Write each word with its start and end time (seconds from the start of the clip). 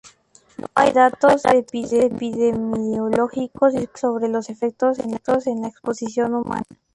No 0.57 0.65
hay 0.73 0.93
datos 0.93 1.43
epidemiológicos 1.45 3.73
disponibles 3.73 4.01
sobre 4.01 4.29
los 4.29 4.49
efectos 4.49 4.97
en 4.97 5.11
la 5.61 5.67
exposición 5.67 6.33
humana. 6.33 6.65